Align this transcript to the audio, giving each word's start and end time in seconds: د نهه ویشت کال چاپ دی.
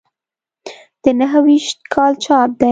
د 1.03 1.05
نهه 1.19 1.39
ویشت 1.45 1.79
کال 1.93 2.13
چاپ 2.23 2.49
دی. 2.59 2.69